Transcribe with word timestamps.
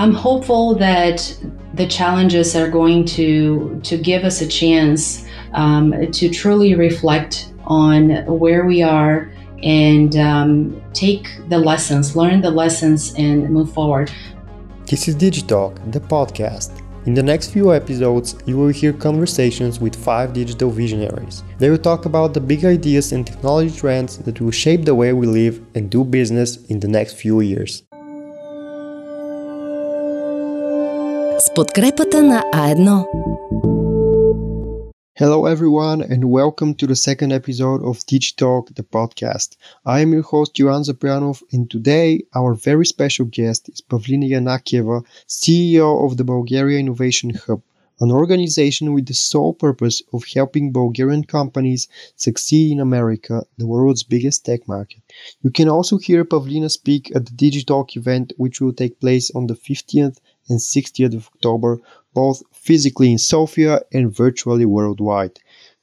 I'm 0.00 0.14
hopeful 0.14 0.76
that 0.76 1.36
the 1.74 1.84
challenges 1.84 2.54
are 2.54 2.70
going 2.70 3.04
to 3.16 3.80
to 3.82 3.98
give 3.98 4.22
us 4.22 4.40
a 4.40 4.46
chance 4.46 5.26
um, 5.54 5.92
to 6.12 6.28
truly 6.30 6.76
reflect 6.76 7.52
on 7.64 8.10
where 8.26 8.64
we 8.64 8.80
are 8.80 9.32
and 9.64 10.14
um, 10.16 10.80
take 10.92 11.26
the 11.48 11.58
lessons, 11.58 12.14
learn 12.14 12.40
the 12.40 12.50
lessons, 12.50 13.12
and 13.14 13.50
move 13.50 13.72
forward. 13.72 14.08
This 14.86 15.08
is 15.08 15.16
Digitalk, 15.16 15.74
the 15.90 16.00
podcast. 16.00 16.80
In 17.06 17.14
the 17.14 17.22
next 17.22 17.50
few 17.50 17.74
episodes, 17.74 18.36
you 18.46 18.56
will 18.56 18.68
hear 18.68 18.92
conversations 18.92 19.80
with 19.80 19.96
five 19.96 20.32
digital 20.32 20.70
visionaries. 20.70 21.42
They 21.58 21.70
will 21.70 21.84
talk 21.90 22.04
about 22.04 22.34
the 22.34 22.40
big 22.40 22.64
ideas 22.64 23.10
and 23.10 23.26
technology 23.26 23.76
trends 23.76 24.18
that 24.18 24.40
will 24.40 24.52
shape 24.52 24.84
the 24.84 24.94
way 24.94 25.12
we 25.12 25.26
live 25.26 25.60
and 25.74 25.90
do 25.90 26.04
business 26.04 26.64
in 26.66 26.78
the 26.78 26.88
next 26.88 27.14
few 27.14 27.40
years. 27.40 27.87
подкрепата 31.58 32.22
на 32.22 32.42
А1. 32.54 33.04
Hello, 35.20 35.38
everyone, 35.54 36.00
and 36.02 36.30
welcome 36.30 36.72
to 36.80 36.86
the 36.86 36.94
second 36.94 37.32
episode 37.32 37.80
of 37.82 38.06
Digitalk, 38.06 38.64
the 38.76 38.84
podcast. 38.96 39.56
I 39.84 39.96
am 40.04 40.12
your 40.12 40.26
host, 40.32 40.56
Johan 40.56 40.84
Zaprianov, 40.84 41.42
and 41.52 41.68
today 41.68 42.22
our 42.38 42.54
very 42.54 42.86
special 42.86 43.26
guest 43.38 43.68
is 43.72 43.80
Pavlina 43.90 44.28
Yanakieva, 44.34 44.98
CEO 45.26 45.88
of 46.06 46.16
the 46.16 46.28
Bulgaria 46.32 46.78
Innovation 46.78 47.30
Hub, 47.44 47.60
an 48.00 48.12
organization 48.12 48.92
with 48.94 49.06
the 49.06 49.14
sole 49.14 49.54
purpose 49.66 50.00
of 50.12 50.22
helping 50.36 50.70
Bulgarian 50.70 51.24
companies 51.24 51.88
succeed 52.14 52.70
in 52.70 52.78
America, 52.78 53.42
the 53.56 53.66
world's 53.66 54.04
biggest 54.04 54.44
tech 54.44 54.68
market. 54.68 55.02
You 55.42 55.50
can 55.50 55.68
also 55.68 55.98
hear 55.98 56.24
Pavlina 56.24 56.70
speak 56.70 57.10
at 57.16 57.26
the 57.26 57.32
Digitalk 57.32 57.96
event, 57.96 58.32
which 58.36 58.60
will 58.60 58.72
take 58.72 59.00
place 59.00 59.32
on 59.32 59.48
the 59.48 59.56
15th 59.56 60.18
and 60.48 60.58
60th 60.58 61.14
of 61.14 61.28
October, 61.34 61.80
both 62.14 62.42
physically 62.52 63.12
in 63.12 63.18
Sofia 63.18 63.80
and 63.92 64.14
virtually 64.14 64.64
worldwide. 64.64 65.38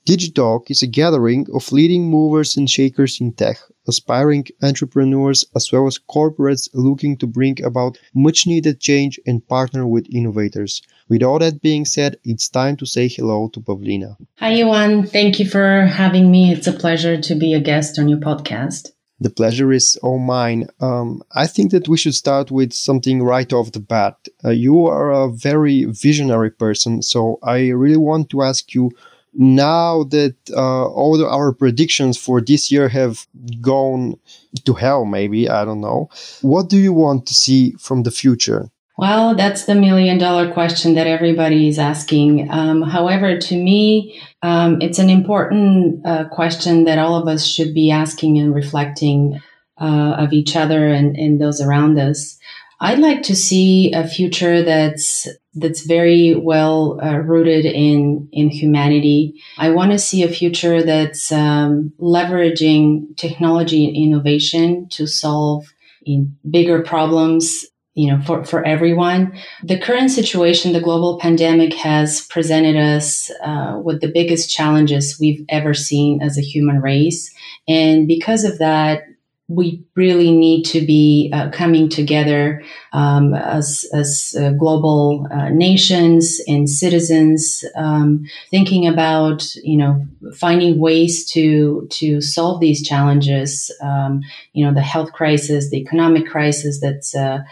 Digitalk 0.06 0.70
is 0.70 0.84
a 0.84 0.88
gathering 0.88 1.48
of 1.52 1.72
leading 1.72 2.12
movers 2.12 2.56
and 2.58 2.70
shakers 2.70 3.20
in 3.20 3.32
tech, 3.34 3.58
aspiring 3.88 4.46
entrepreneurs 4.62 5.44
as 5.56 5.72
well 5.72 5.88
as 5.88 5.98
corporates 5.98 6.70
looking 6.76 7.18
to 7.18 7.26
bring 7.26 7.64
about 7.64 7.98
much 8.14 8.46
needed 8.46 8.80
change 8.80 9.20
and 9.26 9.48
partner 9.48 9.88
with 9.88 10.06
innovators. 10.14 10.84
With 11.10 11.24
all 11.24 11.40
that 11.40 11.60
being 11.60 11.86
said, 11.86 12.18
it's 12.24 12.50
time 12.50 12.78
to 12.78 12.86
say 12.86 13.08
hello 13.08 13.50
to 13.54 13.60
Pavlina. 13.60 14.16
Hi, 14.38 14.56
Jovan. 14.56 15.08
Thank 15.08 15.40
you 15.40 15.50
for 15.50 15.88
having 15.88 16.30
me. 16.30 16.52
It's 16.52 16.68
a 16.68 16.74
pleasure 16.74 17.20
to 17.20 17.34
be 17.34 17.56
a 17.56 17.60
guest 17.60 17.98
on 17.98 18.08
your 18.08 18.20
podcast. 18.20 18.92
The 19.20 19.30
pleasure 19.30 19.72
is 19.72 19.98
all 20.04 20.20
mine. 20.20 20.68
Um, 20.82 21.24
I 21.34 21.48
think 21.48 21.72
that 21.72 21.88
we 21.88 21.98
should 21.98 22.16
start 22.16 22.52
with 22.52 22.74
something 22.74 23.24
right 23.24 23.52
off 23.54 23.72
the 23.72 23.80
bat. 23.80 24.18
Uh, 24.44 24.50
you 24.50 24.88
are 24.88 25.12
a 25.12 25.32
very 25.32 25.86
visionary 25.86 26.52
person, 26.52 27.02
so 27.02 27.40
I 27.42 27.70
really 27.70 27.98
want 27.98 28.30
to 28.32 28.42
ask 28.44 28.74
you 28.74 28.92
now 29.34 30.04
that 30.04 30.36
uh, 30.52 30.86
all 30.88 31.18
the, 31.18 31.28
our 31.28 31.52
predictions 31.54 32.18
for 32.18 32.42
this 32.42 32.72
year 32.72 32.90
have 32.90 33.28
gone 33.62 34.16
to 34.64 34.74
hell, 34.74 35.06
maybe, 35.06 35.50
I 35.50 35.66
don't 35.66 35.82
know. 35.82 36.10
What 36.42 36.70
do 36.70 36.78
you 36.78 36.94
want 36.94 37.26
to 37.28 37.34
see 37.34 37.74
from 37.74 38.04
the 38.04 38.12
future? 38.12 38.70
Well, 38.98 39.36
that's 39.36 39.66
the 39.66 39.76
million 39.76 40.18
dollar 40.18 40.54
question 40.54 40.94
that 40.96 41.08
everybody 41.08 41.68
is 41.68 41.80
asking. 41.80 42.50
Um, 42.50 42.82
however, 42.82 43.38
to 43.38 43.56
me, 43.56 44.22
um, 44.42 44.82
it's 44.82 45.00
an 45.00 45.10
important 45.10 46.06
uh, 46.06 46.30
question 46.30 46.86
that 46.86 46.98
all 46.98 47.16
of 47.16 47.28
us 47.28 47.46
should 47.46 47.74
be 47.74 47.92
asking 47.92 48.38
and 48.38 48.56
reflecting 48.56 49.42
uh, 49.80 50.16
of 50.18 50.32
each 50.32 50.56
other 50.56 50.88
and, 50.88 51.18
and 51.18 51.42
those 51.42 51.60
around 51.60 52.00
us. 52.00 52.38
I'd 52.80 53.00
like 53.00 53.24
to 53.24 53.36
see 53.36 53.92
a 53.94 54.08
future 54.08 54.64
that's 54.64 55.28
that's 55.56 55.86
very 55.86 56.36
well 56.36 57.00
uh, 57.02 57.18
rooted 57.18 57.66
in 57.66 58.30
in 58.32 58.50
humanity. 58.50 59.42
I 59.58 59.72
want 59.72 59.92
to 59.92 60.00
see 60.00 60.24
a 60.24 60.30
future 60.30 60.84
that's 60.84 61.32
um, 61.32 61.94
leveraging 62.00 63.18
technology 63.18 63.88
and 63.88 63.96
innovation 63.96 64.88
to 64.90 65.08
solve 65.08 65.74
in 66.06 66.38
bigger 66.50 66.82
problems 66.82 67.66
you 67.96 68.12
know, 68.12 68.22
for, 68.24 68.44
for 68.44 68.64
everyone. 68.66 69.38
The 69.64 69.80
current 69.80 70.12
situation, 70.12 70.74
the 70.74 70.82
global 70.82 71.18
pandemic 71.18 71.74
has 71.76 72.26
presented 72.28 72.76
us 72.76 73.32
uh, 73.42 73.80
with 73.82 74.02
the 74.02 74.12
biggest 74.12 74.50
challenges 74.50 75.18
we've 75.20 75.44
ever 75.48 75.74
seen 75.74 76.22
as 76.22 76.38
a 76.38 76.42
human 76.42 76.82
race. 76.82 77.34
And 77.68 78.06
because 78.06 78.44
of 78.44 78.60
that, 78.60 79.04
we 79.48 79.84
really 79.96 80.32
need 80.32 80.64
to 80.64 80.82
be 80.86 81.30
uh, 81.32 81.52
coming 81.52 81.88
together 81.88 82.64
um, 82.94 83.36
as, 83.36 83.86
as 83.94 84.36
uh, 84.40 84.50
global 84.54 85.28
uh, 85.32 85.50
nations 85.50 86.40
and 86.48 86.68
citizens, 86.68 87.64
um, 87.76 88.26
thinking 88.50 88.88
about 88.88 89.46
you 89.58 89.78
know 89.78 90.04
finding 90.36 90.80
ways 90.80 91.30
to 91.32 91.88
to 91.92 92.22
solve 92.22 92.60
these 92.60 92.86
challenges. 92.86 93.72
Um, 93.84 94.22
you 94.54 94.66
know 94.66 94.74
the 94.74 94.82
health 94.82 95.14
crisis, 95.14 95.70
the 95.70 95.78
economic 95.78 96.26
crisis 96.26 96.80
that's 96.82 97.16
uh, 97.16 97.44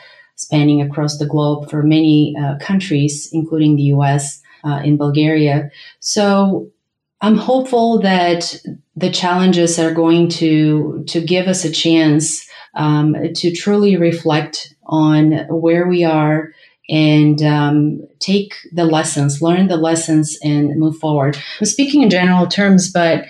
spanning 0.43 0.81
across 0.81 1.17
the 1.17 1.25
globe 1.25 1.69
for 1.69 1.83
many 1.83 2.35
uh, 2.41 2.57
countries, 2.59 3.29
including 3.31 3.75
the 3.75 3.89
US, 3.95 4.41
uh, 4.63 4.81
in 4.83 4.97
Bulgaria. 4.97 5.69
So 5.99 6.69
I'm 7.21 7.37
hopeful 7.37 7.99
that 8.01 8.55
the 8.95 9.11
challenges 9.11 9.79
are 9.79 9.93
going 9.93 10.29
to 10.29 11.03
to 11.07 11.21
give 11.21 11.47
us 11.47 11.65
a 11.65 11.71
chance 11.71 12.47
um, 12.75 13.15
to 13.35 13.51
truly 13.51 13.95
reflect 13.97 14.75
on 14.85 15.31
where 15.49 15.87
we 15.87 16.03
are 16.03 16.51
and 16.89 17.41
um, 17.41 18.01
take 18.19 18.53
the 18.73 18.85
lessons, 18.85 19.41
learn 19.41 19.67
the 19.67 19.77
lessons, 19.77 20.37
and 20.43 20.77
move 20.77 20.97
forward. 20.97 21.37
I'm 21.59 21.65
speaking 21.65 22.01
in 22.01 22.09
general 22.09 22.47
terms, 22.47 22.91
but 22.91 23.25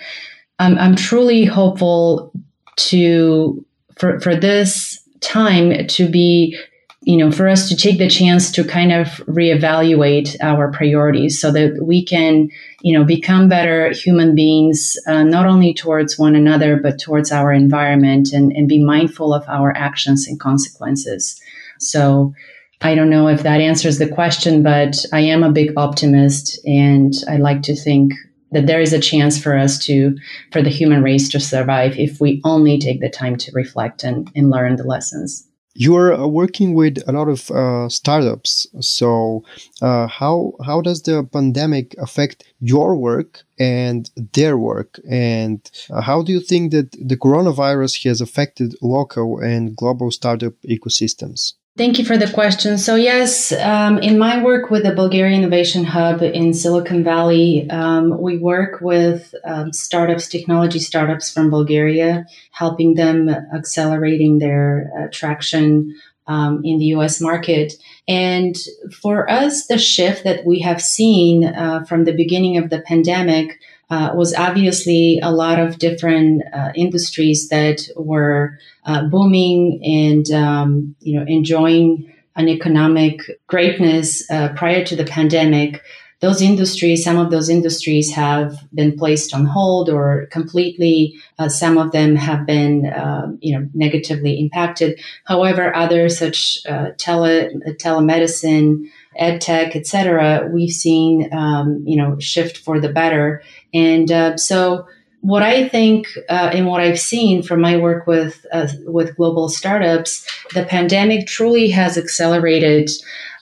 I'm, 0.58 0.76
I'm 0.78 0.96
truly 0.96 1.44
hopeful 1.44 2.32
to 2.76 3.64
for 3.96 4.18
for 4.20 4.34
this 4.34 5.00
time 5.20 5.86
to 5.86 6.08
be 6.08 6.58
you 7.06 7.18
know, 7.18 7.30
for 7.30 7.48
us 7.48 7.68
to 7.68 7.76
take 7.76 7.98
the 7.98 8.08
chance 8.08 8.50
to 8.50 8.64
kind 8.64 8.90
of 8.90 9.08
reevaluate 9.26 10.36
our 10.40 10.72
priorities 10.72 11.38
so 11.38 11.52
that 11.52 11.78
we 11.82 12.02
can, 12.02 12.48
you 12.80 12.98
know, 12.98 13.04
become 13.04 13.46
better 13.46 13.90
human 13.90 14.34
beings, 14.34 14.96
uh, 15.06 15.22
not 15.22 15.46
only 15.46 15.74
towards 15.74 16.18
one 16.18 16.34
another, 16.34 16.78
but 16.82 16.98
towards 16.98 17.30
our 17.30 17.52
environment 17.52 18.32
and, 18.32 18.52
and 18.52 18.68
be 18.68 18.82
mindful 18.82 19.34
of 19.34 19.44
our 19.48 19.76
actions 19.76 20.26
and 20.26 20.40
consequences. 20.40 21.38
So 21.78 22.32
I 22.80 22.94
don't 22.94 23.10
know 23.10 23.28
if 23.28 23.42
that 23.42 23.60
answers 23.60 23.98
the 23.98 24.08
question, 24.08 24.62
but 24.62 24.96
I 25.12 25.20
am 25.20 25.42
a 25.42 25.52
big 25.52 25.72
optimist 25.76 26.58
and 26.66 27.12
I 27.28 27.36
like 27.36 27.62
to 27.62 27.76
think 27.76 28.14
that 28.52 28.66
there 28.66 28.80
is 28.80 28.94
a 28.94 29.00
chance 29.00 29.38
for 29.38 29.58
us 29.58 29.78
to, 29.84 30.16
for 30.52 30.62
the 30.62 30.70
human 30.70 31.02
race 31.02 31.28
to 31.30 31.40
survive 31.40 31.98
if 31.98 32.18
we 32.18 32.40
only 32.44 32.78
take 32.78 33.00
the 33.00 33.10
time 33.10 33.36
to 33.36 33.52
reflect 33.52 34.04
and, 34.04 34.30
and 34.34 34.48
learn 34.48 34.76
the 34.76 34.84
lessons 34.84 35.46
you're 35.74 36.14
uh, 36.14 36.26
working 36.26 36.74
with 36.74 37.02
a 37.06 37.12
lot 37.12 37.28
of 37.28 37.50
uh, 37.50 37.88
startups. 37.88 38.66
So 38.80 39.44
uh, 39.82 40.06
how 40.06 40.52
how 40.64 40.80
does 40.80 41.02
the 41.02 41.24
pandemic 41.24 41.94
affect 41.98 42.44
your 42.60 42.96
work 42.96 43.42
and 43.58 44.10
their 44.32 44.56
work? 44.56 45.00
And 45.08 45.60
uh, 45.90 46.00
how 46.00 46.22
do 46.22 46.32
you 46.32 46.40
think 46.40 46.72
that 46.72 46.92
the 46.92 47.16
coronavirus 47.16 48.04
has 48.04 48.20
affected 48.20 48.74
local 48.80 49.38
and 49.40 49.76
global 49.76 50.10
startup 50.10 50.54
ecosystems 50.62 51.54
Thank 51.76 51.98
you 51.98 52.04
for 52.04 52.16
the 52.16 52.30
question. 52.30 52.78
So, 52.78 52.94
yes, 52.94 53.50
um, 53.50 53.98
in 53.98 54.16
my 54.16 54.40
work 54.44 54.70
with 54.70 54.84
the 54.84 54.94
Bulgaria 54.94 55.36
Innovation 55.36 55.82
Hub 55.82 56.22
in 56.22 56.54
Silicon 56.54 57.02
Valley, 57.02 57.68
um, 57.68 58.16
we 58.20 58.38
work 58.38 58.80
with 58.80 59.34
um, 59.44 59.72
startups, 59.72 60.28
technology 60.28 60.78
startups 60.78 61.32
from 61.32 61.50
Bulgaria, 61.50 62.26
helping 62.52 62.94
them 62.94 63.28
accelerating 63.28 64.38
their 64.38 64.88
uh, 64.96 65.08
traction 65.10 65.96
um, 66.28 66.62
in 66.64 66.78
the 66.78 66.94
US 66.96 67.20
market. 67.20 67.72
And 68.06 68.54
for 69.02 69.28
us, 69.28 69.66
the 69.66 69.76
shift 69.76 70.22
that 70.22 70.46
we 70.46 70.60
have 70.60 70.80
seen 70.80 71.44
uh, 71.44 71.82
from 71.88 72.04
the 72.04 72.14
beginning 72.14 72.56
of 72.56 72.70
the 72.70 72.82
pandemic 72.82 73.58
uh, 73.90 74.12
was 74.14 74.34
obviously 74.34 75.20
a 75.22 75.30
lot 75.30 75.58
of 75.58 75.78
different 75.78 76.42
uh, 76.52 76.72
industries 76.74 77.48
that 77.48 77.86
were 77.96 78.58
uh, 78.84 79.04
booming 79.04 79.80
and 79.84 80.30
um, 80.30 80.94
you 81.00 81.18
know 81.18 81.26
enjoying 81.26 82.12
an 82.36 82.48
economic 82.48 83.20
greatness 83.46 84.28
uh, 84.30 84.48
prior 84.56 84.84
to 84.84 84.96
the 84.96 85.04
pandemic. 85.04 85.82
Those 86.20 86.40
industries, 86.40 87.04
some 87.04 87.18
of 87.18 87.30
those 87.30 87.48
industries 87.48 88.12
have 88.12 88.56
been 88.72 88.96
placed 88.96 89.34
on 89.34 89.44
hold 89.44 89.90
or 89.90 90.26
completely. 90.30 91.14
Uh, 91.38 91.48
some 91.48 91.76
of 91.76 91.92
them 91.92 92.16
have 92.16 92.46
been, 92.46 92.92
um, 92.94 93.38
you 93.42 93.58
know, 93.58 93.68
negatively 93.74 94.38
impacted. 94.40 94.98
However, 95.24 95.74
others 95.74 96.18
such 96.18 96.58
uh, 96.66 96.90
tele 96.96 97.50
telemedicine, 97.78 98.88
ed 99.16 99.40
tech, 99.40 99.76
etc., 99.76 100.48
we've 100.52 100.72
seen, 100.72 101.32
um, 101.32 101.82
you 101.86 101.96
know, 101.96 102.18
shift 102.18 102.58
for 102.58 102.80
the 102.80 102.88
better 102.88 103.42
and 103.74 104.10
uh, 104.10 104.36
so 104.36 104.86
what 105.20 105.42
I 105.42 105.68
think 105.68 106.06
uh, 106.28 106.50
and 106.52 106.66
what 106.66 106.80
I've 106.80 107.00
seen 107.00 107.42
from 107.42 107.60
my 107.60 107.76
work 107.76 108.06
with 108.06 108.46
uh, 108.52 108.68
with 108.86 109.16
global 109.16 109.48
startups, 109.48 110.26
the 110.54 110.64
pandemic 110.64 111.26
truly 111.26 111.68
has 111.70 111.98
accelerated, 111.98 112.88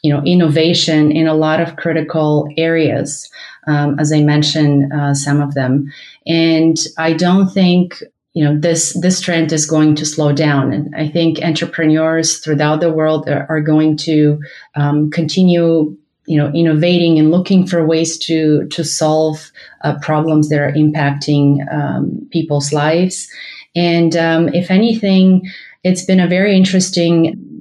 you 0.03 0.13
know, 0.13 0.23
innovation 0.25 1.13
in 1.13 1.27
a 1.27 1.35
lot 1.35 1.61
of 1.61 1.77
critical 1.77 2.49
areas. 2.57 3.31
Um, 3.67 3.99
as 3.99 4.13
I 4.13 4.21
mentioned, 4.21 4.93
uh, 4.93 5.15
some 5.15 5.41
of 5.41 5.55
them, 5.55 5.93
and 6.27 6.77
I 6.99 7.13
don't 7.13 7.49
think 7.49 8.03
you 8.35 8.45
know 8.45 8.59
this 8.59 8.99
this 9.01 9.21
trend 9.21 9.53
is 9.53 9.67
going 9.67 9.95
to 9.97 10.07
slow 10.07 10.33
down. 10.33 10.73
And 10.73 10.95
i 10.97 11.07
think 11.07 11.43
entrepreneurs 11.43 12.39
throughout 12.39 12.81
the 12.81 12.93
world 12.93 13.29
are, 13.29 13.47
are 13.49 13.61
going 13.61 13.97
to 13.99 14.41
um, 14.75 15.11
continue 15.11 15.97
you 16.27 16.39
know 16.39 16.51
innovating 16.55 17.19
and 17.19 17.31
looking 17.31 17.67
for 17.67 17.87
ways 17.87 18.19
to 18.27 18.67
to 18.69 18.85
solve 18.85 19.53
uh, 19.83 19.99
problems 20.01 20.49
that 20.49 20.61
are 20.61 20.73
impacting 20.73 21.61
um, 21.73 22.27
people's 22.31 22.73
lives. 22.73 23.29
And 23.75 24.17
um, 24.17 24.49
if 24.49 24.71
anything 24.71 25.51
it's 25.85 26.05
been 26.05 26.21
a 26.21 26.29
very 26.29 26.57
interesting 26.57 27.52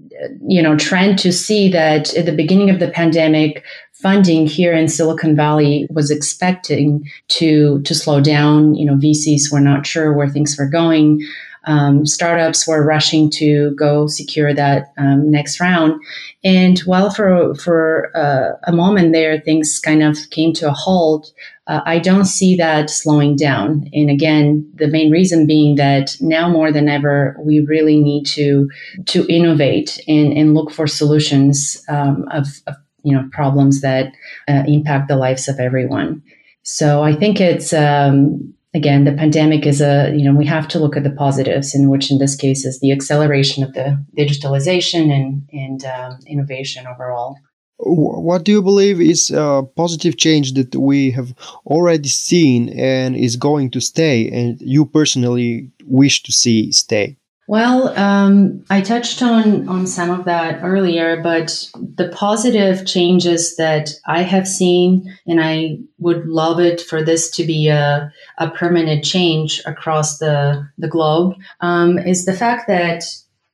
you 0.47 0.62
know 0.62 0.77
trend 0.77 1.18
to 1.19 1.31
see 1.31 1.69
that 1.69 2.13
at 2.15 2.25
the 2.25 2.35
beginning 2.35 2.69
of 2.69 2.79
the 2.79 2.89
pandemic 2.89 3.63
funding 3.94 4.47
here 4.47 4.73
in 4.73 4.88
silicon 4.88 5.35
valley 5.35 5.88
was 5.89 6.12
expecting 6.12 7.03
to 7.27 7.81
to 7.83 7.94
slow 7.95 8.19
down 8.21 8.75
you 8.75 8.85
know 8.85 8.95
vcs 8.95 9.51
were 9.51 9.62
not 9.62 9.85
sure 9.85 10.13
where 10.13 10.29
things 10.29 10.57
were 10.57 10.68
going 10.68 11.21
um, 11.65 12.06
startups 12.06 12.68
were 12.68 12.83
rushing 12.83 13.29
to 13.31 13.75
go 13.75 14.07
secure 14.07 14.53
that 14.53 14.94
um, 14.97 15.29
next 15.29 15.59
round. 15.59 16.01
And 16.44 16.79
while 16.79 17.12
for 17.12 17.53
for 17.56 18.12
uh, 18.18 18.57
a 18.65 18.71
moment 18.71 19.13
there 19.13 19.39
things 19.39 19.79
kind 19.79 20.01
of 20.01 20.18
came 20.31 20.53
to 20.53 20.69
a 20.69 20.73
halt, 20.73 21.31
uh, 21.71 21.81
I 21.85 22.00
don't 22.00 22.25
see 22.25 22.57
that 22.57 22.89
slowing 22.89 23.38
down. 23.38 23.89
And 23.94 24.09
again, 24.09 24.69
the 24.75 24.88
main 24.88 25.09
reason 25.09 25.47
being 25.47 25.75
that 25.75 26.18
now 26.19 26.50
more 26.50 26.69
than 26.69 26.89
ever, 26.89 27.38
we 27.39 27.62
really 27.62 27.97
need 27.97 28.25
to 28.38 28.69
to 29.06 29.25
innovate 29.27 29.97
and, 30.06 30.33
and 30.33 30.53
look 30.53 30.69
for 30.71 30.85
solutions 30.85 31.81
um, 31.88 32.25
of, 32.31 32.47
of, 32.68 32.75
you 33.03 33.13
know 33.15 33.27
problems 33.31 33.81
that 33.81 34.13
uh, 34.50 34.63
impact 34.68 35.07
the 35.07 35.15
lives 35.15 35.47
of 35.47 35.59
everyone. 35.59 36.21
So 36.63 37.03
I 37.03 37.13
think 37.15 37.39
it's 37.39 37.71
um, 37.71 38.53
again, 38.73 39.06
the 39.06 39.13
pandemic 39.13 39.65
is 39.65 39.81
a, 39.81 40.13
you 40.15 40.23
know, 40.25 40.38
we 40.38 40.45
have 40.45 40.68
to 40.69 40.79
look 40.79 40.97
at 40.97 41.03
the 41.03 41.12
positives, 41.12 41.73
in 41.73 41.89
which 41.89 42.12
in 42.12 42.18
this 42.18 42.35
case 42.35 42.65
is 42.65 42.79
the 42.79 42.91
acceleration 42.91 43.63
of 43.63 43.73
the 43.73 44.03
digitalization 44.18 45.12
and, 45.12 45.47
and 45.51 45.85
um, 45.85 46.19
innovation 46.27 46.85
overall. 46.85 47.38
What 47.83 48.44
do 48.44 48.51
you 48.51 48.62
believe 48.62 49.01
is 49.01 49.31
a 49.31 49.63
positive 49.75 50.18
change 50.18 50.54
that 50.54 50.75
we 50.75 51.12
have 51.12 51.33
already 51.66 52.10
seen 52.10 52.69
and 52.78 53.16
is 53.16 53.36
going 53.36 53.72
to 53.72 53.81
stay, 53.81 54.30
and 54.30 54.62
you 54.62 54.86
personally 54.86 55.72
wish 55.86 56.22
to 56.24 56.31
see 56.31 56.72
stay? 56.72 57.18
Well, 57.48 57.89
um, 57.98 58.63
I 58.69 58.81
touched 58.81 59.22
on 59.22 59.68
on 59.68 59.86
some 59.88 60.10
of 60.10 60.25
that 60.25 60.63
earlier, 60.63 61.22
but 61.22 61.69
the 61.75 62.07
positive 62.10 62.86
changes 62.86 63.57
that 63.57 63.89
I 64.06 64.22
have 64.22 64.48
seen, 64.48 65.18
and 65.28 65.42
I 65.44 65.80
would 65.98 66.28
love 66.28 66.60
it 66.60 66.80
for 66.80 67.04
this 67.04 67.30
to 67.31 67.44
be 67.44 67.68
a, 67.68 68.13
a 68.38 68.50
permanent 68.51 69.04
change 69.04 69.62
across 69.66 70.19
the 70.19 70.66
the 70.78 70.88
globe, 70.88 71.36
um, 71.60 71.98
is 71.98 72.25
the 72.25 72.33
fact 72.33 72.68
that 72.68 73.04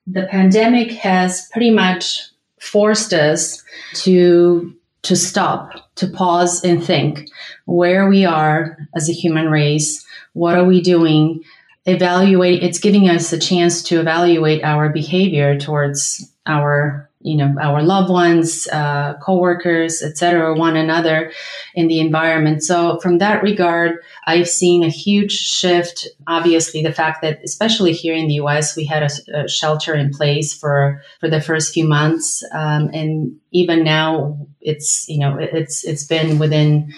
the 0.06 0.28
pandemic 0.30 0.92
has 0.92 1.50
pretty 1.52 1.72
much 1.72 2.30
forced 2.68 3.14
us 3.14 3.64
to 3.94 4.74
to 5.04 5.16
stop, 5.16 5.72
to 5.96 6.08
pause 6.08 6.64
and 6.64 6.84
think 6.84 7.30
where 7.66 8.10
we 8.10 8.26
are 8.26 8.78
as 8.96 9.10
a 9.10 9.14
human 9.14 9.48
race. 9.50 10.06
What 10.34 10.58
are 10.58 10.66
we 10.66 10.82
doing? 10.82 11.44
evaluate 11.88 12.62
it's 12.62 12.80
giving 12.80 13.10
us 13.10 13.32
a 13.32 13.40
chance 13.40 13.82
to 13.82 14.00
evaluate 14.00 14.62
our 14.64 14.90
behavior 14.90 15.58
towards 15.58 16.30
our 16.46 17.07
you 17.28 17.38
know 17.38 17.56
our 17.62 17.82
loved 17.84 18.10
ones 18.10 18.68
uh, 18.68 19.14
co-workers 19.22 20.02
etc 20.02 20.54
one 20.54 20.76
another 20.76 21.32
in 21.76 21.88
the 21.88 22.00
environment. 22.00 22.64
So 22.64 23.00
from 23.00 23.18
that 23.20 23.44
regard 23.44 23.92
i've 24.26 24.50
seen 24.50 24.84
a 24.84 24.90
huge 24.90 25.32
shift. 25.32 26.08
Obviously 26.28 26.82
the 26.82 26.94
fact 26.94 27.22
that 27.22 27.40
especially 27.44 27.94
here 27.94 28.16
in 28.16 28.28
the 28.28 28.36
us 28.36 28.76
we 28.76 28.86
had 28.86 29.04
a, 29.04 29.42
a 29.42 29.48
shelter 29.48 29.94
in 29.94 30.12
place 30.12 30.54
for 30.54 31.02
for 31.20 31.30
the 31.30 31.42
first 31.42 31.74
few 31.74 31.88
months 31.88 32.44
um, 32.54 32.90
and 32.94 33.38
even 33.52 33.84
now 33.84 34.38
it's 34.62 35.08
you 35.08 35.20
know 35.20 35.38
it's 35.40 35.86
it's 35.86 36.06
been 36.06 36.40
within 36.40 36.94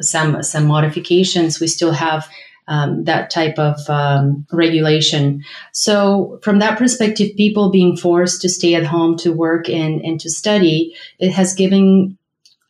some 0.00 0.42
some 0.42 0.66
modifications. 0.66 1.60
We 1.60 1.66
still 1.66 1.92
have 1.92 2.28
um, 2.68 3.04
that 3.04 3.30
type 3.30 3.58
of 3.58 3.78
um, 3.88 4.46
regulation. 4.52 5.44
So, 5.72 6.38
from 6.42 6.58
that 6.60 6.78
perspective, 6.78 7.36
people 7.36 7.70
being 7.70 7.96
forced 7.96 8.40
to 8.42 8.48
stay 8.48 8.74
at 8.74 8.84
home 8.84 9.16
to 9.18 9.32
work 9.32 9.68
and, 9.68 10.00
and 10.02 10.20
to 10.20 10.30
study, 10.30 10.94
it 11.18 11.32
has 11.32 11.54
given 11.54 12.18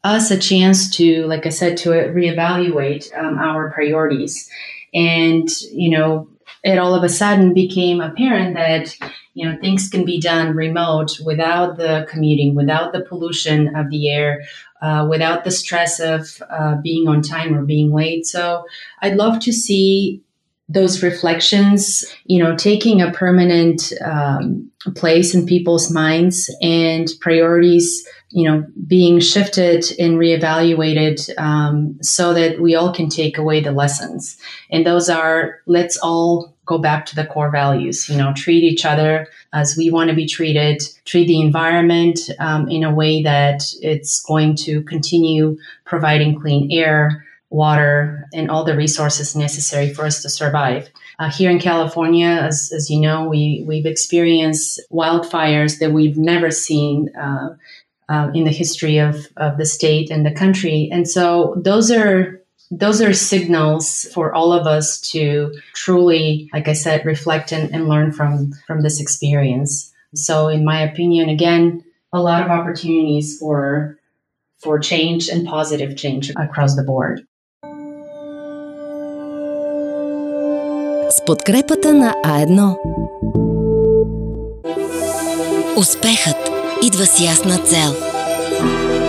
us 0.04 0.30
a 0.30 0.38
chance 0.38 0.90
to, 0.96 1.26
like 1.26 1.46
I 1.46 1.50
said, 1.50 1.76
to 1.78 1.90
reevaluate 1.90 3.16
um, 3.16 3.38
our 3.38 3.70
priorities. 3.70 4.50
And, 4.94 5.48
you 5.70 5.96
know, 5.96 6.28
it 6.64 6.78
all 6.78 6.94
of 6.94 7.02
a 7.02 7.08
sudden 7.08 7.54
became 7.54 8.00
apparent 8.00 8.54
that 8.54 8.96
you 9.34 9.48
know 9.48 9.56
things 9.60 9.88
can 9.88 10.04
be 10.04 10.20
done 10.20 10.54
remote 10.54 11.18
without 11.24 11.76
the 11.76 12.06
commuting 12.08 12.54
without 12.54 12.92
the 12.92 13.04
pollution 13.04 13.74
of 13.74 13.90
the 13.90 14.10
air 14.10 14.42
uh, 14.80 15.06
without 15.08 15.44
the 15.44 15.50
stress 15.50 16.00
of 16.00 16.42
uh, 16.50 16.74
being 16.82 17.06
on 17.08 17.22
time 17.22 17.54
or 17.54 17.64
being 17.64 17.92
late. 17.92 18.26
So 18.26 18.64
i'd 19.00 19.16
love 19.16 19.40
to 19.40 19.52
see 19.52 20.22
those 20.68 21.02
reflections 21.02 22.04
you 22.24 22.42
know 22.42 22.56
taking 22.56 23.00
a 23.00 23.12
permanent 23.12 23.92
um, 24.04 24.70
place 24.94 25.34
in 25.34 25.46
people's 25.46 25.90
minds 25.90 26.54
and 26.62 27.08
priorities 27.20 28.06
you 28.32 28.48
know 28.48 28.66
being 28.86 29.20
shifted 29.20 29.84
and 29.98 30.18
reevaluated 30.18 31.36
um, 31.38 31.98
so 32.02 32.34
that 32.34 32.60
we 32.60 32.74
all 32.74 32.92
can 32.92 33.08
take 33.08 33.38
away 33.38 33.60
the 33.60 33.72
lessons. 33.72 34.38
And 34.70 34.86
those 34.86 35.08
are 35.08 35.60
let's 35.66 35.96
all 35.98 36.54
go 36.64 36.78
back 36.78 37.06
to 37.06 37.16
the 37.16 37.26
core 37.26 37.50
values 37.50 38.08
you 38.08 38.16
know 38.16 38.32
treat 38.34 38.62
each 38.62 38.84
other 38.84 39.26
as 39.52 39.76
we 39.76 39.90
want 39.90 40.08
to 40.08 40.16
be 40.16 40.26
treated 40.26 40.80
treat 41.04 41.26
the 41.26 41.40
environment 41.40 42.20
um, 42.38 42.68
in 42.68 42.84
a 42.84 42.94
way 42.94 43.22
that 43.22 43.64
it's 43.80 44.22
going 44.22 44.54
to 44.54 44.82
continue 44.84 45.58
providing 45.84 46.40
clean 46.40 46.70
air 46.70 47.24
water 47.52 48.28
and 48.32 48.50
all 48.50 48.64
the 48.64 48.76
resources 48.76 49.36
necessary 49.36 49.92
for 49.92 50.06
us 50.06 50.22
to 50.22 50.30
survive. 50.30 50.88
Uh, 51.18 51.30
here 51.30 51.50
in 51.50 51.60
California, 51.60 52.26
as, 52.26 52.72
as 52.74 52.90
you 52.90 52.98
know, 52.98 53.28
we, 53.28 53.62
we've 53.66 53.86
experienced 53.86 54.80
wildfires 54.90 55.78
that 55.78 55.92
we've 55.92 56.16
never 56.16 56.50
seen 56.50 57.14
uh, 57.14 57.54
uh, 58.11 58.29
in 58.33 58.43
the 58.45 58.51
history 58.51 58.97
of, 58.97 59.27
of 59.37 59.57
the 59.57 59.65
state 59.65 60.09
and 60.09 60.25
the 60.25 60.31
country. 60.31 60.89
And 60.91 61.07
so 61.07 61.55
those 61.63 61.91
are 61.91 62.41
those 62.69 63.01
are 63.01 63.13
signals 63.13 64.03
for 64.13 64.33
all 64.33 64.51
of 64.51 64.67
us 64.67 64.99
to 65.11 65.53
truly, 65.73 66.49
like 66.51 66.67
I 66.67 66.73
said, 66.73 67.05
reflect 67.05 67.53
and, 67.53 67.73
and 67.73 67.87
learn 67.87 68.11
from 68.11 68.51
from 68.65 68.81
this 68.81 68.99
experience. 68.99 69.93
So, 70.15 70.49
in 70.49 70.65
my 70.65 70.81
opinion, 70.81 71.29
again, 71.29 71.83
a 72.11 72.21
lot 72.21 72.43
of 72.43 72.49
opportunities 72.49 73.37
for 73.39 73.97
for 74.59 74.79
change 74.79 75.29
and 75.29 75.47
positive 75.47 75.95
change 75.95 76.29
across 76.31 76.75
the 76.75 76.83
board. 76.83 77.25
С 81.09 81.25
подкрепата 81.25 81.93
на 81.93 82.13
А1 82.25 82.75
Успехът 85.77 86.30
идва 87.02 87.16
с 87.16 87.20
ясна 87.20 87.58
цел 87.58 87.94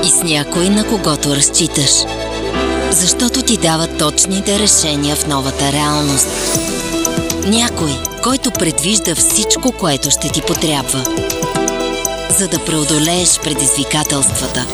и 0.06 0.10
с 0.10 0.24
някой 0.24 0.70
на 0.70 0.88
когото 0.88 1.36
разчиташ. 1.36 1.92
Защото 2.92 3.42
ти 3.42 3.58
дава 3.58 3.88
точните 3.88 4.60
решения 4.60 5.16
в 5.16 5.28
новата 5.28 5.72
реалност. 5.72 6.28
Някой, 7.48 7.92
който 8.24 8.52
предвижда 8.52 9.16
всичко, 9.16 9.72
което 9.72 10.12
ще 10.12 10.30
ти 10.30 10.42
потрябва. 10.42 11.04
За 12.40 12.48
да 12.48 12.66
преодолееш 12.66 13.40
предизвикателствата 13.44 14.66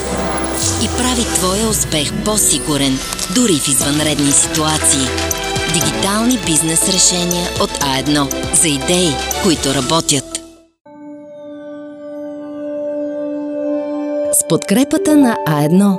и 0.83 0.87
прави 0.97 1.23
твоя 1.23 1.67
успех 1.67 2.23
по-сигурен, 2.25 2.99
дори 3.35 3.59
в 3.59 3.67
извънредни 3.67 4.31
ситуации. 4.31 5.07
Дигитални 5.73 6.39
бизнес 6.45 6.89
решения 6.89 7.49
от 7.61 7.71
А1 7.71 8.55
за 8.61 8.67
идеи, 8.67 9.11
които 9.43 9.73
работят. 9.73 10.38
подкрепата 14.48 15.16
на 15.16 15.36
А1. 15.46 15.98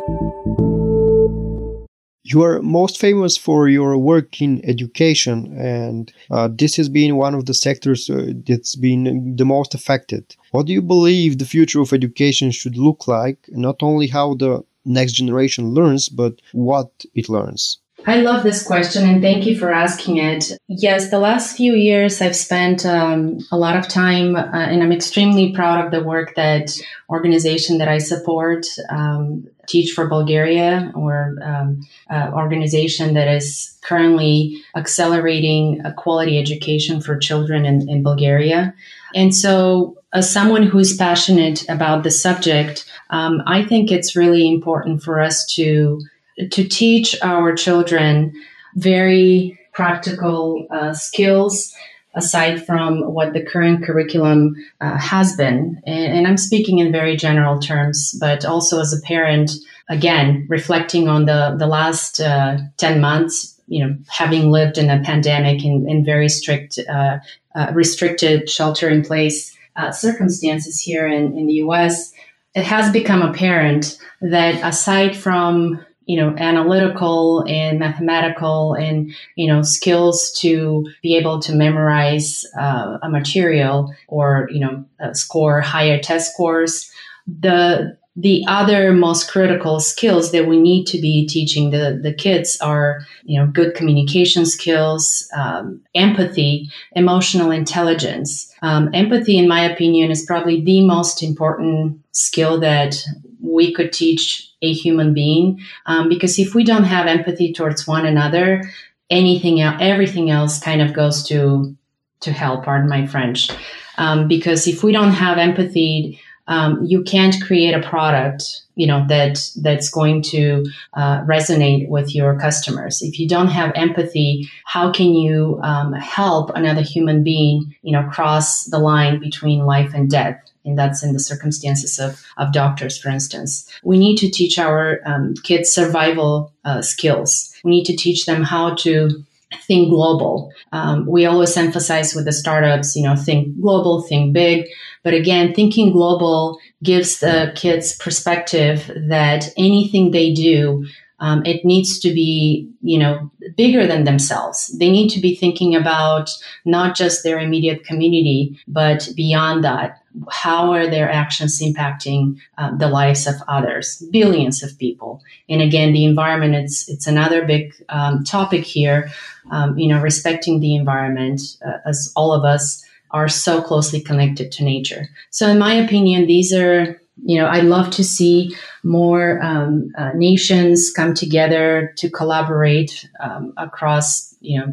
You 2.31 2.41
are 2.41 2.59
most 2.61 2.95
famous 2.99 3.37
for 3.37 3.69
your 3.69 3.97
work 4.11 4.41
in 4.41 4.53
education, 4.73 5.37
and 5.79 6.11
uh, 6.31 6.47
this 6.61 6.75
has 6.79 6.89
been 6.89 7.17
one 7.25 7.35
of 7.35 7.45
the 7.45 7.53
sectors 7.53 8.09
uh, 8.09 8.33
that's 8.47 8.75
been 8.75 9.35
the 9.39 9.45
most 9.45 9.75
affected. 9.75 10.23
What 10.51 10.65
do 10.65 10.73
you 10.73 10.81
believe 10.81 11.37
the 11.37 11.51
future 11.55 11.81
of 11.81 11.93
education 11.93 12.47
should 12.51 12.77
look 12.77 13.07
like? 13.07 13.39
Not 13.67 13.77
only 13.89 14.07
how 14.07 14.27
the 14.33 14.63
next 14.85 15.13
generation 15.13 15.63
learns, 15.77 16.09
but 16.09 16.33
what 16.51 16.89
it 17.13 17.29
learns. 17.29 17.63
I 18.06 18.20
love 18.20 18.42
this 18.42 18.62
question 18.62 19.08
and 19.08 19.20
thank 19.20 19.46
you 19.46 19.58
for 19.58 19.70
asking 19.72 20.16
it. 20.16 20.58
Yes, 20.68 21.10
the 21.10 21.18
last 21.18 21.56
few 21.56 21.74
years 21.74 22.20
I've 22.22 22.36
spent 22.36 22.86
um, 22.86 23.38
a 23.52 23.58
lot 23.58 23.76
of 23.76 23.88
time 23.88 24.36
uh, 24.36 24.48
and 24.52 24.82
I'm 24.82 24.92
extremely 24.92 25.52
proud 25.52 25.84
of 25.84 25.90
the 25.90 26.02
work 26.02 26.34
that 26.36 26.70
organization 27.08 27.78
that 27.78 27.88
I 27.88 27.98
support, 27.98 28.66
um, 28.88 29.48
Teach 29.66 29.92
for 29.92 30.08
Bulgaria, 30.08 30.90
or 30.96 31.36
um, 31.42 31.86
uh, 32.10 32.32
organization 32.34 33.14
that 33.14 33.28
is 33.28 33.78
currently 33.82 34.60
accelerating 34.74 35.80
quality 35.96 36.40
education 36.40 37.00
for 37.00 37.16
children 37.16 37.64
in, 37.64 37.88
in 37.88 38.02
Bulgaria. 38.02 38.74
And 39.14 39.32
so, 39.32 39.96
as 40.12 40.32
someone 40.32 40.64
who's 40.64 40.96
passionate 40.96 41.68
about 41.68 42.02
the 42.02 42.10
subject, 42.10 42.84
um, 43.10 43.42
I 43.46 43.64
think 43.64 43.92
it's 43.92 44.16
really 44.16 44.48
important 44.48 45.04
for 45.04 45.20
us 45.20 45.46
to 45.54 46.00
to 46.48 46.68
teach 46.68 47.16
our 47.22 47.54
children 47.54 48.32
very 48.76 49.58
practical 49.72 50.66
uh, 50.70 50.92
skills 50.92 51.74
aside 52.14 52.64
from 52.66 53.02
what 53.14 53.32
the 53.32 53.42
current 53.42 53.84
curriculum 53.84 54.54
uh, 54.80 54.98
has 54.98 55.36
been. 55.36 55.80
And, 55.86 56.12
and, 56.12 56.26
I'm 56.26 56.36
speaking 56.36 56.80
in 56.80 56.90
very 56.90 57.16
general 57.16 57.60
terms, 57.60 58.16
but 58.18 58.44
also 58.44 58.80
as 58.80 58.92
a 58.92 59.00
parent, 59.02 59.52
again, 59.88 60.44
reflecting 60.48 61.06
on 61.08 61.26
the, 61.26 61.54
the 61.56 61.68
last 61.68 62.20
uh, 62.20 62.58
10 62.78 63.00
months, 63.00 63.60
you 63.68 63.86
know, 63.86 63.96
having 64.08 64.50
lived 64.50 64.76
in 64.76 64.90
a 64.90 65.00
pandemic 65.04 65.64
in, 65.64 65.88
in 65.88 66.04
very 66.04 66.28
strict, 66.28 66.78
uh, 66.88 67.18
uh 67.54 67.70
restricted 67.72 68.50
shelter 68.50 68.88
in 68.88 69.02
place 69.02 69.56
uh, 69.76 69.92
circumstances 69.92 70.80
here 70.80 71.06
in, 71.06 71.38
in 71.38 71.46
the 71.46 71.54
US, 71.64 72.12
it 72.54 72.64
has 72.64 72.92
become 72.92 73.22
apparent 73.22 73.98
that 74.20 74.62
aside 74.64 75.16
from 75.16 75.84
you 76.10 76.16
know 76.16 76.34
analytical 76.38 77.44
and 77.46 77.78
mathematical 77.78 78.74
and 78.74 79.14
you 79.36 79.46
know 79.46 79.62
skills 79.62 80.32
to 80.40 80.84
be 81.02 81.16
able 81.16 81.38
to 81.40 81.54
memorize 81.54 82.44
uh, 82.58 82.98
a 83.00 83.08
material 83.08 83.94
or 84.08 84.48
you 84.50 84.58
know 84.58 84.84
score 85.12 85.60
higher 85.60 86.00
test 86.00 86.32
scores. 86.32 86.90
The 87.28 87.96
the 88.16 88.44
other 88.48 88.92
most 88.92 89.30
critical 89.30 89.78
skills 89.78 90.32
that 90.32 90.48
we 90.48 90.58
need 90.58 90.84
to 90.86 91.00
be 91.00 91.28
teaching 91.28 91.70
the, 91.70 92.00
the 92.02 92.12
kids 92.12 92.58
are 92.60 93.06
you 93.22 93.38
know 93.38 93.46
good 93.46 93.76
communication 93.76 94.44
skills 94.44 95.28
um, 95.36 95.80
empathy 95.94 96.68
emotional 96.96 97.52
intelligence. 97.52 98.52
Um, 98.62 98.90
empathy 98.92 99.38
in 99.38 99.46
my 99.46 99.60
opinion 99.60 100.10
is 100.10 100.26
probably 100.26 100.60
the 100.60 100.84
most 100.84 101.22
important 101.22 102.00
skill 102.10 102.58
that 102.58 103.00
we 103.42 103.72
could 103.72 103.92
teach 103.92 104.52
a 104.62 104.72
human 104.72 105.14
being. 105.14 105.60
Um, 105.86 106.08
because 106.08 106.38
if 106.38 106.54
we 106.54 106.64
don't 106.64 106.84
have 106.84 107.06
empathy 107.06 107.52
towards 107.52 107.86
one 107.86 108.06
another, 108.06 108.62
anything 109.08 109.60
else, 109.60 109.76
everything 109.80 110.30
else 110.30 110.60
kind 110.60 110.82
of 110.82 110.92
goes 110.92 111.22
to 111.28 111.76
to 112.20 112.32
hell. 112.32 112.60
Pardon 112.60 112.88
my 112.88 113.06
French. 113.06 113.50
Um, 113.96 114.28
because 114.28 114.66
if 114.66 114.82
we 114.82 114.92
don't 114.92 115.12
have 115.12 115.38
empathy, 115.38 116.20
um, 116.48 116.84
you 116.84 117.02
can't 117.02 117.40
create 117.42 117.74
a 117.74 117.88
product, 117.88 118.62
you 118.74 118.86
know, 118.86 119.04
that 119.08 119.38
that's 119.62 119.88
going 119.88 120.20
to 120.22 120.66
uh, 120.94 121.20
resonate 121.22 121.88
with 121.88 122.14
your 122.14 122.38
customers. 122.38 123.02
If 123.02 123.18
you 123.18 123.28
don't 123.28 123.48
have 123.48 123.72
empathy, 123.74 124.50
how 124.64 124.90
can 124.90 125.14
you 125.14 125.60
um, 125.62 125.92
help 125.92 126.50
another 126.54 126.82
human 126.82 127.22
being, 127.22 127.74
you 127.82 127.92
know, 127.92 128.08
cross 128.10 128.64
the 128.64 128.78
line 128.78 129.20
between 129.20 129.64
life 129.64 129.92
and 129.94 130.10
death? 130.10 130.49
And 130.64 130.78
that's 130.78 131.02
in 131.02 131.12
the 131.12 131.20
circumstances 131.20 131.98
of, 131.98 132.22
of 132.36 132.52
doctors, 132.52 132.98
for 132.98 133.08
instance. 133.08 133.68
We 133.82 133.98
need 133.98 134.16
to 134.18 134.30
teach 134.30 134.58
our 134.58 135.00
um, 135.06 135.34
kids 135.42 135.72
survival 135.72 136.52
uh, 136.64 136.82
skills. 136.82 137.54
We 137.64 137.70
need 137.70 137.84
to 137.84 137.96
teach 137.96 138.26
them 138.26 138.42
how 138.42 138.74
to 138.76 139.24
think 139.66 139.90
global. 139.90 140.52
Um, 140.72 141.06
we 141.06 141.26
always 141.26 141.56
emphasize 141.56 142.14
with 142.14 142.24
the 142.24 142.32
startups, 142.32 142.94
you 142.94 143.02
know, 143.02 143.16
think 143.16 143.60
global, 143.60 144.02
think 144.02 144.32
big. 144.32 144.66
But 145.02 145.14
again, 145.14 145.54
thinking 145.54 145.92
global 145.92 146.58
gives 146.82 147.20
the 147.20 147.52
kids 147.56 147.96
perspective 147.96 148.90
that 149.08 149.48
anything 149.56 150.10
they 150.10 150.32
do 150.32 150.86
um, 151.20 151.44
it 151.44 151.64
needs 151.64 151.98
to 152.00 152.12
be, 152.12 152.68
you 152.82 152.98
know, 152.98 153.30
bigger 153.56 153.86
than 153.86 154.04
themselves. 154.04 154.66
They 154.78 154.90
need 154.90 155.10
to 155.10 155.20
be 155.20 155.36
thinking 155.36 155.76
about 155.76 156.30
not 156.64 156.96
just 156.96 157.22
their 157.22 157.38
immediate 157.38 157.84
community, 157.84 158.58
but 158.66 159.08
beyond 159.14 159.62
that. 159.64 160.02
How 160.30 160.72
are 160.72 160.88
their 160.88 161.08
actions 161.08 161.60
impacting 161.60 162.40
uh, 162.58 162.74
the 162.76 162.88
lives 162.88 163.26
of 163.26 163.34
others, 163.46 164.02
billions 164.10 164.62
of 164.62 164.76
people? 164.78 165.22
And 165.48 165.62
again, 165.62 165.92
the 165.92 166.04
environment, 166.04 166.54
it's, 166.54 166.88
it's 166.88 167.06
another 167.06 167.44
big 167.46 167.74
um, 167.90 168.24
topic 168.24 168.64
here. 168.64 169.10
Um, 169.50 169.78
you 169.78 169.88
know, 169.88 170.00
respecting 170.00 170.60
the 170.60 170.74
environment 170.74 171.40
uh, 171.64 171.78
as 171.86 172.12
all 172.16 172.32
of 172.32 172.44
us 172.44 172.84
are 173.10 173.28
so 173.28 173.60
closely 173.60 174.00
connected 174.00 174.52
to 174.52 174.64
nature. 174.64 175.08
So 175.30 175.48
in 175.48 175.58
my 175.58 175.74
opinion, 175.74 176.26
these 176.26 176.52
are 176.52 176.99
you 177.24 177.40
know, 177.40 177.48
I'd 177.48 177.64
love 177.64 177.90
to 177.90 178.04
see 178.04 178.54
more 178.82 179.42
um, 179.42 179.90
uh, 179.96 180.10
nations 180.14 180.90
come 180.90 181.14
together 181.14 181.92
to 181.98 182.10
collaborate 182.10 183.08
um, 183.20 183.52
across, 183.56 184.34
you 184.40 184.58
know, 184.58 184.72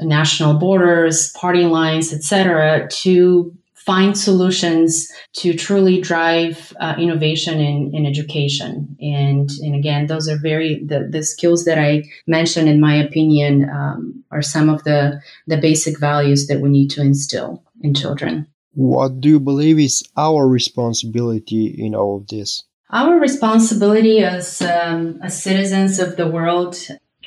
national 0.00 0.54
borders, 0.54 1.32
party 1.32 1.64
lines, 1.64 2.12
etc., 2.12 2.88
to 2.88 3.54
find 3.74 4.16
solutions 4.16 5.10
to 5.32 5.54
truly 5.54 6.00
drive 6.00 6.72
uh, 6.80 6.94
innovation 6.98 7.58
in, 7.58 7.90
in 7.92 8.06
education. 8.06 8.96
And, 9.00 9.50
and 9.60 9.74
again, 9.74 10.06
those 10.06 10.28
are 10.28 10.38
very, 10.38 10.84
the, 10.84 11.08
the 11.10 11.24
skills 11.24 11.64
that 11.64 11.78
I 11.78 12.04
mentioned, 12.28 12.68
in 12.68 12.80
my 12.80 12.94
opinion, 12.94 13.68
um, 13.68 14.22
are 14.30 14.42
some 14.42 14.68
of 14.68 14.84
the, 14.84 15.20
the 15.48 15.56
basic 15.56 15.98
values 15.98 16.46
that 16.46 16.60
we 16.60 16.68
need 16.68 16.90
to 16.90 17.00
instill 17.00 17.64
in 17.80 17.92
children. 17.92 18.46
What 18.74 19.20
do 19.20 19.28
you 19.28 19.40
believe 19.40 19.78
is 19.78 20.02
our 20.16 20.48
responsibility 20.48 21.66
in 21.66 21.94
all 21.94 22.18
of 22.18 22.28
this? 22.28 22.64
Our 22.90 23.18
responsibility 23.18 24.22
as 24.24 24.60
um, 24.62 25.20
as 25.22 25.42
citizens 25.42 25.98
of 25.98 26.16
the 26.16 26.28
world, 26.28 26.76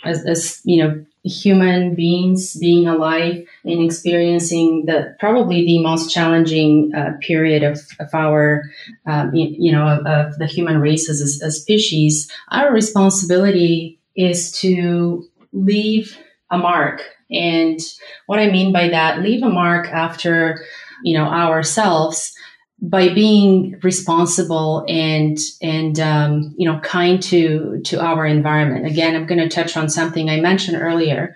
as, 0.04 0.26
as 0.26 0.62
you 0.64 0.84
know, 0.84 1.06
human 1.26 1.96
beings 1.96 2.56
being 2.58 2.88
alive 2.88 3.46
and 3.64 3.84
experiencing 3.84 4.86
the 4.86 5.16
probably 5.20 5.66
the 5.66 5.82
most 5.82 6.14
challenging 6.14 6.94
uh, 6.96 7.14
period 7.20 7.64
of, 7.64 7.80
of 8.00 8.14
our 8.14 8.64
um, 9.08 9.34
you, 9.34 9.72
know 9.72 9.88
of, 9.88 10.06
of, 10.06 10.38
the 10.38 10.46
human 10.46 10.80
race 10.80 11.10
as 11.10 11.20
a, 11.22 11.48
a 11.48 11.52
species 11.52 12.32
our 12.52 12.72
responsibility 12.72 14.00
is 14.16 14.52
to 14.52 15.28
leave 15.52 16.16
a 16.52 16.58
mark 16.60 17.02
and 17.32 17.80
what 18.28 18.38
i 18.38 18.52
mean 18.52 18.72
by 18.72 18.88
that 18.88 19.22
leave 19.22 19.42
a 19.42 19.50
mark 19.50 19.88
after 19.88 20.64
you 21.06 21.18
know 21.18 21.26
ourselves 21.26 22.34
by 22.82 23.14
being 23.14 23.80
responsible 23.84 24.84
and 24.90 25.38
and 25.62 26.00
um, 26.00 26.54
you 26.58 26.70
know 26.70 26.80
kind 26.80 27.22
to 27.24 27.80
to 27.86 28.04
our 28.04 28.26
environment. 28.26 28.86
Again 28.88 29.16
i'm 29.16 29.28
going 29.28 29.40
to 29.40 29.48
touch 29.48 29.78
on 29.78 29.88
something 29.88 30.30
i 30.30 30.40
mentioned 30.42 30.82
earlier. 30.82 31.36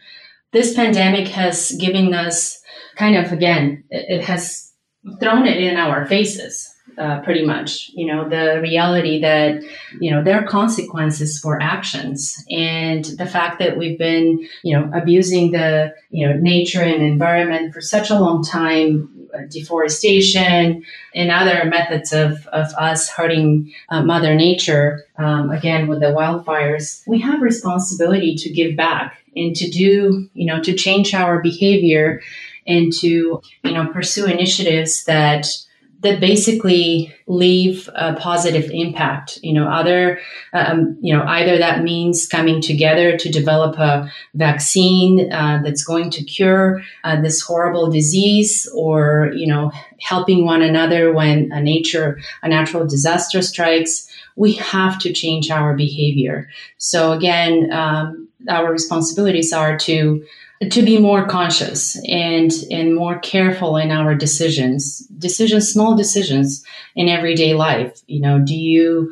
This 0.51 0.73
pandemic 0.73 1.27
has 1.27 1.71
given 1.79 2.13
us 2.13 2.59
kind 2.95 3.15
of 3.15 3.31
again 3.31 3.83
it, 3.91 4.23
has 4.23 4.73
thrown 5.19 5.45
it 5.45 5.57
in 5.57 5.77
our 5.77 6.05
faces 6.07 6.75
uh, 6.97 7.21
pretty 7.21 7.45
much 7.45 7.91
you 7.93 8.05
know 8.05 8.27
the 8.27 8.59
reality 8.61 9.21
that 9.21 9.61
you 10.01 10.11
know 10.11 10.23
there 10.23 10.37
are 10.41 10.45
consequences 10.47 11.39
for 11.39 11.61
actions 11.61 12.43
and 12.49 13.05
the 13.05 13.25
fact 13.25 13.59
that 13.59 13.77
we've 13.77 13.97
been 13.97 14.45
you 14.63 14.77
know 14.77 14.91
abusing 14.93 15.51
the 15.51 15.93
you 16.09 16.27
know 16.27 16.35
nature 16.35 16.81
and 16.81 17.01
environment 17.01 17.73
for 17.73 17.79
such 17.79 18.09
a 18.09 18.19
long 18.19 18.43
time 18.43 19.18
deforestation 19.49 20.83
and 21.13 21.31
other 21.31 21.65
methods 21.65 22.13
of, 22.13 22.45
of 22.47 22.73
us 22.73 23.09
hurting 23.09 23.73
uh, 23.89 24.03
Mother 24.03 24.35
Nature, 24.35 25.05
um, 25.17 25.51
again 25.51 25.87
with 25.87 25.99
the 25.99 26.07
wildfires, 26.07 27.03
we 27.07 27.19
have 27.19 27.41
responsibility 27.41 28.35
to 28.35 28.49
give 28.49 28.75
back 28.75 29.17
and 29.35 29.55
to 29.55 29.69
do, 29.69 30.29
you 30.33 30.45
know, 30.45 30.61
to 30.61 30.73
change 30.73 31.13
our 31.13 31.41
behavior 31.41 32.21
and 32.67 32.93
to, 32.93 33.41
you 33.63 33.71
know, 33.71 33.87
pursue 33.87 34.25
initiatives 34.25 35.05
that 35.05 35.47
that 36.01 36.19
basically 36.19 37.13
leave 37.27 37.89
a 37.93 38.13
positive 38.13 38.69
impact. 38.71 39.37
You 39.43 39.53
know, 39.53 39.67
other, 39.67 40.19
um, 40.53 40.97
you 41.01 41.15
know, 41.15 41.23
either 41.23 41.57
that 41.57 41.83
means 41.83 42.25
coming 42.25 42.61
together 42.61 43.17
to 43.17 43.29
develop 43.29 43.77
a 43.77 44.09
vaccine 44.33 45.31
uh, 45.31 45.61
that's 45.63 45.83
going 45.83 46.09
to 46.11 46.23
cure 46.23 46.81
uh, 47.03 47.21
this 47.21 47.41
horrible 47.41 47.91
disease, 47.91 48.69
or 48.73 49.31
you 49.35 49.47
know, 49.47 49.71
helping 50.01 50.45
one 50.45 50.61
another 50.61 51.13
when 51.13 51.51
a 51.51 51.61
nature, 51.61 52.19
a 52.43 52.49
natural 52.49 52.87
disaster 52.87 53.41
strikes. 53.41 54.07
We 54.35 54.53
have 54.53 54.99
to 54.99 55.11
change 55.11 55.51
our 55.51 55.75
behavior. 55.75 56.49
So 56.77 57.11
again, 57.11 57.73
um, 57.73 58.29
our 58.47 58.71
responsibilities 58.71 59.51
are 59.51 59.77
to 59.79 60.25
to 60.71 60.81
be 60.81 60.99
more 60.99 61.25
conscious 61.25 61.97
and 62.07 62.51
and 62.69 62.95
more 62.95 63.19
careful 63.19 63.77
in 63.77 63.91
our 63.91 64.13
decisions 64.13 64.99
decisions 65.17 65.71
small 65.71 65.95
decisions 65.95 66.63
in 66.95 67.07
everyday 67.07 67.53
life 67.53 68.01
you 68.07 68.19
know 68.19 68.39
do 68.39 68.55
you 68.55 69.11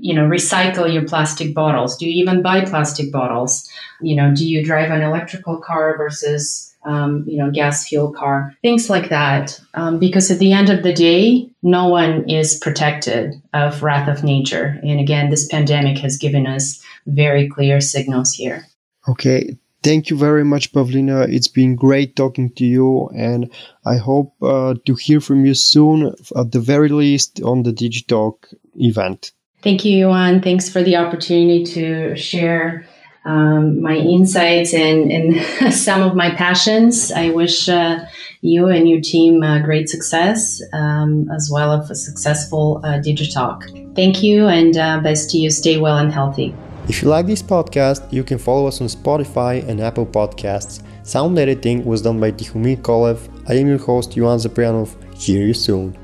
you 0.00 0.12
know, 0.12 0.22
recycle 0.22 0.92
your 0.92 1.04
plastic 1.04 1.54
bottles? 1.54 1.96
Do 1.96 2.08
you 2.08 2.20
even 2.20 2.42
buy 2.42 2.64
plastic 2.64 3.12
bottles? 3.12 3.68
You 4.00 4.16
know, 4.16 4.34
do 4.34 4.44
you 4.44 4.64
drive 4.64 4.90
an 4.90 5.02
electrical 5.02 5.58
car 5.58 5.96
versus 5.96 6.74
um, 6.84 7.24
you 7.26 7.38
know, 7.38 7.50
gas 7.50 7.88
fuel 7.88 8.12
car, 8.12 8.54
things 8.62 8.90
like 8.90 9.08
that. 9.08 9.58
Um, 9.72 9.98
because 9.98 10.30
at 10.30 10.38
the 10.38 10.52
end 10.52 10.68
of 10.68 10.82
the 10.82 10.92
day, 10.92 11.48
no 11.62 11.88
one 11.88 12.28
is 12.28 12.58
protected 12.58 13.40
of 13.52 13.82
wrath 13.82 14.08
of 14.08 14.22
nature. 14.22 14.78
And 14.82 15.00
again, 15.00 15.30
this 15.30 15.46
pandemic 15.46 15.98
has 15.98 16.18
given 16.18 16.46
us 16.46 16.82
very 17.06 17.48
clear 17.48 17.80
signals 17.80 18.32
here. 18.32 18.66
Okay. 19.08 19.56
Thank 19.84 20.08
you 20.08 20.16
very 20.16 20.44
much, 20.44 20.72
Pavlina. 20.72 21.28
It's 21.28 21.46
been 21.46 21.76
great 21.76 22.16
talking 22.16 22.50
to 22.54 22.64
you, 22.64 23.10
and 23.14 23.52
I 23.84 23.98
hope 23.98 24.32
uh, 24.42 24.76
to 24.86 24.94
hear 24.94 25.20
from 25.20 25.44
you 25.44 25.52
soon, 25.52 26.14
at 26.34 26.52
the 26.52 26.60
very 26.60 26.88
least, 26.88 27.42
on 27.42 27.64
the 27.64 27.70
Digitalk 27.70 28.54
event. 28.76 29.32
Thank 29.62 29.84
you, 29.84 29.98
Yuan. 29.98 30.40
Thanks 30.40 30.70
for 30.70 30.82
the 30.82 30.96
opportunity 30.96 31.64
to 31.74 32.16
share 32.16 32.86
um, 33.26 33.82
my 33.82 33.96
insights 33.96 34.72
and, 34.72 35.12
and 35.12 35.74
some 35.74 36.00
of 36.00 36.14
my 36.14 36.30
passions. 36.30 37.12
I 37.12 37.28
wish 37.28 37.68
uh, 37.68 38.06
you 38.40 38.68
and 38.68 38.88
your 38.88 39.02
team 39.02 39.42
uh, 39.42 39.58
great 39.58 39.90
success 39.90 40.62
um, 40.72 41.28
as 41.30 41.50
well 41.52 41.72
as 41.72 41.90
a 41.90 41.94
successful 41.94 42.80
uh, 42.84 43.00
Digitalk. 43.00 43.94
Thank 43.94 44.22
you 44.22 44.46
and 44.46 44.74
uh, 44.78 45.00
best 45.00 45.28
to 45.30 45.38
you. 45.38 45.50
Stay 45.50 45.76
well 45.76 45.98
and 45.98 46.10
healthy. 46.10 46.54
If 46.86 47.00
you 47.00 47.08
like 47.08 47.26
this 47.26 47.42
podcast, 47.42 48.12
you 48.12 48.22
can 48.22 48.36
follow 48.36 48.66
us 48.66 48.82
on 48.82 48.88
Spotify 48.88 49.66
and 49.66 49.80
Apple 49.80 50.04
Podcasts. 50.04 50.82
Sound 51.02 51.38
editing 51.38 51.82
was 51.82 52.02
done 52.02 52.20
by 52.20 52.30
Tihomir 52.30 52.76
Kolev. 52.76 53.18
I 53.48 53.54
am 53.54 53.68
your 53.68 53.78
host, 53.78 54.14
Yuan 54.16 54.38
Zaprianov. 54.38 54.90
Hear 55.16 55.46
you 55.46 55.54
soon. 55.54 56.03